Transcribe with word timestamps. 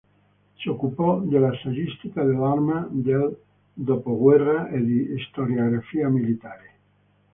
Si 0.55 0.67
occupò 0.67 1.19
della 1.19 1.51
saggistica 1.61 2.23
dell'Arma 2.23 2.87
del 2.89 3.37
dopoguerra 3.71 4.67
e 4.69 4.83
di 4.83 5.15
storiografia 5.29 6.07
militare. 6.09 6.71